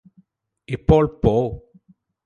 ഇപ്പോൾ 0.69 1.21
പോ 1.23 1.35